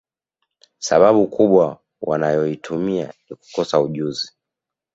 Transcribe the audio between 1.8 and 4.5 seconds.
wanayoitumia ni kukosa ujuzi